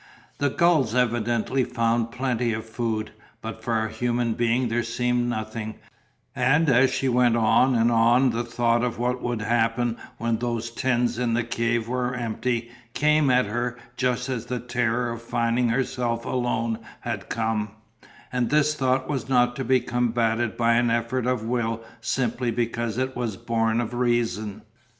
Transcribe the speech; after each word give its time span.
The 0.39 0.49
gulls 0.49 0.95
evidently 0.95 1.63
found 1.63 2.09
plenty 2.09 2.53
of 2.53 2.65
food. 2.65 3.11
But 3.39 3.63
for 3.63 3.85
a 3.85 3.91
human 3.91 4.33
being 4.33 4.67
there 4.67 4.81
seemed 4.81 5.29
nothing, 5.29 5.75
and 6.35 6.67
as 6.69 6.89
she 6.89 7.07
went 7.07 7.35
on 7.37 7.75
and 7.75 7.91
on 7.91 8.31
the 8.31 8.43
thought 8.43 8.83
of 8.83 8.97
what 8.97 9.21
would 9.21 9.43
happen 9.43 9.97
when 10.17 10.39
those 10.39 10.71
tins 10.71 11.19
in 11.19 11.35
the 11.35 11.43
cave 11.43 11.87
were 11.87 12.15
empty 12.15 12.71
came 12.95 13.29
at 13.29 13.45
her 13.45 13.77
just 13.95 14.27
as 14.27 14.47
the 14.47 14.59
terror 14.59 15.11
of 15.11 15.21
finding 15.21 15.69
herself 15.69 16.25
alone 16.25 16.79
had 17.01 17.29
come, 17.29 17.69
and 18.33 18.49
this 18.49 18.73
thought 18.73 19.07
was 19.07 19.29
not 19.29 19.55
to 19.57 19.63
be 19.63 19.79
combated 19.79 20.57
by 20.57 20.73
an 20.77 20.89
effort 20.89 21.27
of 21.27 21.43
will 21.43 21.83
simply 21.99 22.49
because 22.49 22.97
it 22.97 23.15
was 23.15 23.37
born 23.37 23.79
of 23.79 23.93
Reason. 23.93 24.63